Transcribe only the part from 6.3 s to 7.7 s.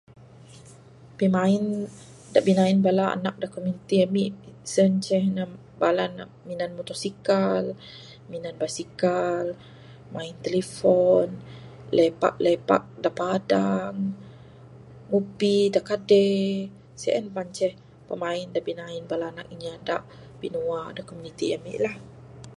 minan mutosikal,